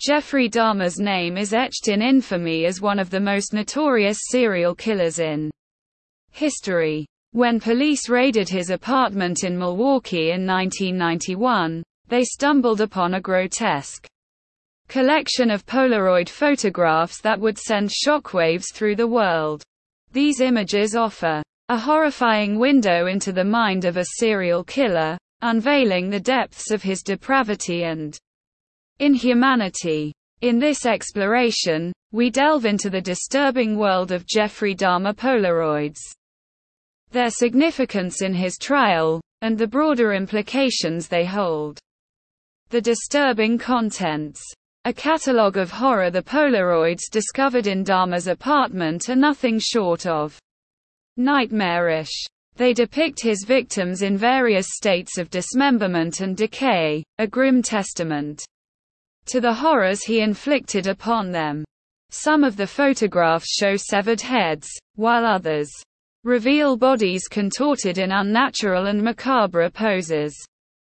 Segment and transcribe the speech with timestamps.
[0.00, 5.18] Jeffrey Dahmer's name is etched in infamy as one of the most notorious serial killers
[5.18, 5.50] in
[6.30, 7.04] history.
[7.32, 14.06] When police raided his apartment in Milwaukee in 1991, they stumbled upon a grotesque
[14.88, 19.62] collection of Polaroid photographs that would send shockwaves through the world.
[20.12, 26.20] These images offer a horrifying window into the mind of a serial killer, unveiling the
[26.20, 28.18] depths of his depravity and
[29.00, 30.12] inhumanity.
[30.42, 36.00] In this exploration, we delve into the disturbing world of Jeffrey Dahmer Polaroids,
[37.10, 41.78] their significance in his trial, and the broader implications they hold.
[42.68, 44.42] The disturbing contents.
[44.84, 50.38] A catalogue of horror The Polaroids discovered in Dahmer's apartment are nothing short of
[51.16, 52.24] nightmarish.
[52.56, 58.44] They depict his victims in various states of dismemberment and decay, a grim testament
[59.30, 61.64] to the horrors he inflicted upon them.
[62.10, 65.70] Some of the photographs show severed heads, while others
[66.24, 70.34] reveal bodies contorted in unnatural and macabre poses.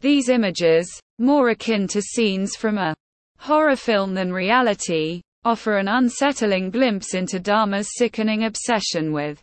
[0.00, 2.94] These images, more akin to scenes from a
[3.38, 9.42] horror film than reality, offer an unsettling glimpse into Dahmer's sickening obsession with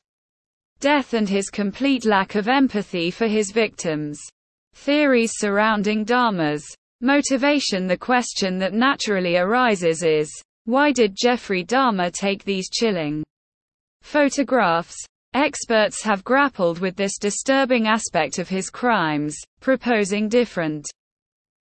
[0.79, 4.19] death and his complete lack of empathy for his victims.
[4.73, 6.65] Theories surrounding Dahmer's
[7.05, 10.27] Motivation The question that naturally arises is,
[10.63, 13.23] why did Jeffrey Dahmer take these chilling
[14.01, 14.95] photographs?
[15.35, 20.87] Experts have grappled with this disturbing aspect of his crimes, proposing different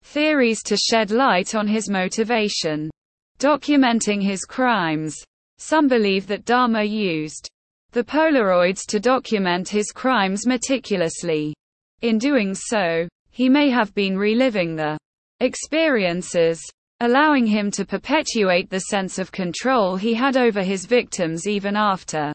[0.03, 2.91] theories to shed light on his motivation.
[3.39, 5.17] Documenting his crimes.
[5.57, 7.49] Some believe that Dahmer used
[7.93, 11.55] the Polaroids to document his crimes meticulously.
[12.03, 14.99] In doing so, he may have been reliving the
[15.41, 16.61] experiences,
[17.01, 22.33] allowing him to perpetuate the sense of control he had over his victims even after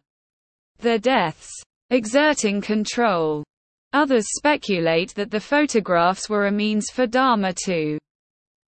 [0.80, 1.52] their deaths.
[1.92, 3.44] Exerting control.
[3.93, 7.99] Others speculate that the photographs were a means for Dahmer to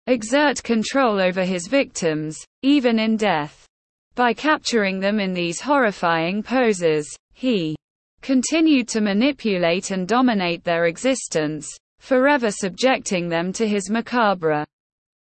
[0.06, 3.66] exert control over his victims, even in death.
[4.14, 7.75] By capturing them in these horrifying poses, he
[8.22, 11.68] continued to manipulate and dominate their existence,
[12.00, 14.66] forever subjecting them to his macabre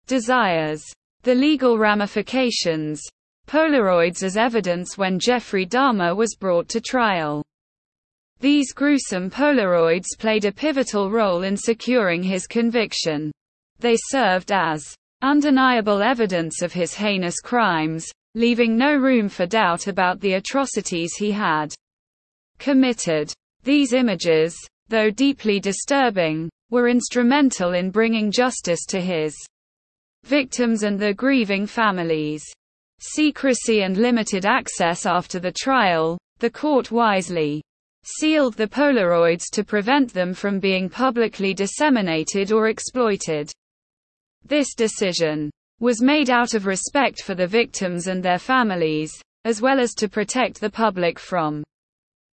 [0.06, 0.82] desires.
[1.22, 3.02] The legal ramifications.
[3.46, 7.42] Polaroids as evidence when Jeffrey Dahmer was brought to trial.
[8.40, 13.32] These gruesome Polaroids played a pivotal role in securing his conviction.
[13.80, 20.20] They served as undeniable evidence of his heinous crimes, leaving no room for doubt about
[20.20, 21.74] the atrocities he had
[22.58, 23.32] committed.
[23.64, 24.56] These images,
[24.88, 29.34] though deeply disturbing, were instrumental in bringing justice to his
[30.24, 32.44] victims and their grieving families.
[33.00, 37.62] Secrecy and limited access after the trial, the court wisely
[38.04, 43.50] sealed the Polaroids to prevent them from being publicly disseminated or exploited.
[44.44, 45.50] This decision
[45.80, 49.12] was made out of respect for the victims and their families,
[49.44, 51.62] as well as to protect the public from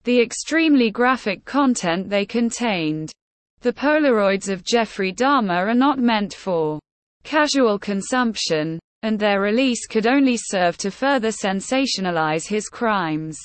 [0.08, 3.12] the extremely graphic content they contained.
[3.60, 6.80] The Polaroids of Jeffrey Dahmer are not meant for
[7.24, 13.36] casual consumption, and their release could only serve to further sensationalize his crimes.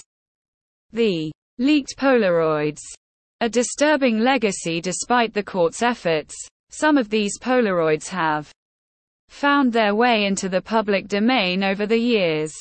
[0.93, 2.79] The leaked Polaroids.
[3.41, 6.33] A disturbing legacy despite the court's efforts,
[6.69, 8.49] some of these Polaroids have
[9.27, 12.53] found their way into the public domain over the years.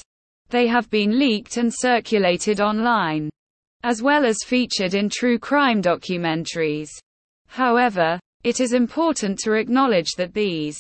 [0.49, 3.31] They have been leaked and circulated online
[3.83, 6.91] as well as featured in true crime documentaries.
[7.49, 10.79] However, it is important to acknowledge that these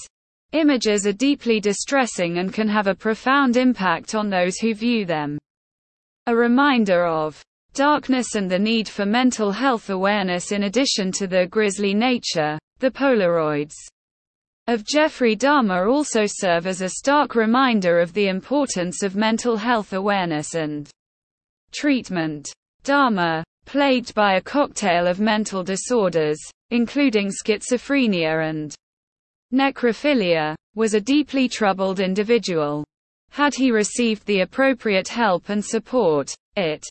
[0.52, 5.38] images are deeply distressing and can have a profound impact on those who view them.
[6.26, 7.42] A reminder of
[7.74, 12.90] darkness and the need for mental health awareness in addition to the grisly nature, the
[12.90, 13.74] Polaroids
[14.68, 19.92] of Jeffrey Dahmer also serve as a stark reminder of the importance of mental health
[19.92, 20.88] awareness and
[21.72, 22.52] treatment.
[22.84, 26.38] Dahmer, plagued by a cocktail of mental disorders,
[26.70, 28.74] including schizophrenia and
[29.52, 32.84] necrophilia, was a deeply troubled individual.
[33.30, 36.84] Had he received the appropriate help and support, it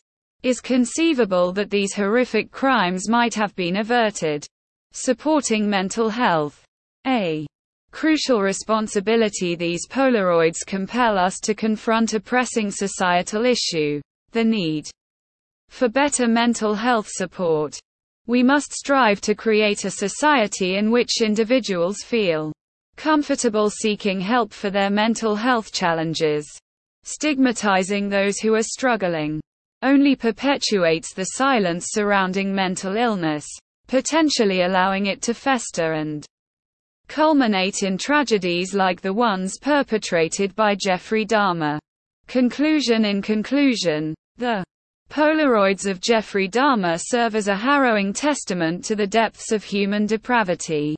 [0.43, 4.45] is conceivable that these horrific crimes might have been averted.
[4.93, 6.63] Supporting mental health.
[7.05, 7.45] A
[7.91, 14.01] crucial responsibility these Polaroids compel us to confront a pressing societal issue
[14.31, 14.87] the need
[15.71, 17.79] for better mental health support.
[18.27, 22.53] We must strive to create a society in which individuals feel
[22.97, 26.47] comfortable seeking help for their mental health challenges.
[27.03, 29.41] Stigmatizing those who are struggling
[29.81, 33.47] only perpetuates the silence surrounding mental illness,
[33.87, 36.23] potentially allowing it to fester and
[37.07, 41.79] culminate in tragedies like the ones perpetrated by Jeffrey Dahmer.
[42.27, 44.63] Conclusion In conclusion, the
[45.11, 50.95] Polaroids of Jeffrey Dahmer serve as a harrowing testament to the depths of human depravity.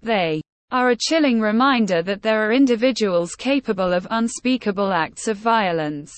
[0.00, 0.40] They
[0.70, 6.14] are a chilling reminder that there are individuals capable of unspeakable acts of violence.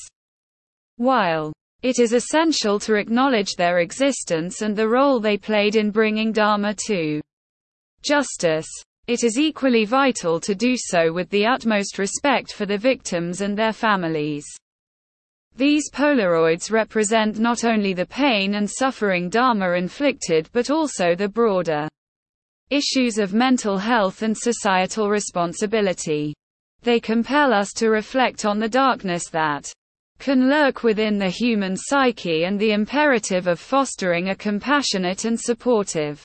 [0.97, 6.31] While it is essential to acknowledge their existence and the role they played in bringing
[6.31, 7.23] Dahmer to
[8.03, 8.69] justice.
[9.07, 13.57] It is equally vital to do so with the utmost respect for the victims and
[13.57, 14.45] their families.
[15.59, 21.89] These Polaroids represent not only the pain and suffering Dahmer inflicted but also the broader
[22.71, 26.33] issues of mental health and societal responsibility.
[26.83, 29.69] They compel us to reflect on the darkness that
[30.21, 36.23] can lurk within the human psyche and the imperative of fostering a compassionate and supportive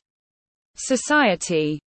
[0.76, 1.80] society.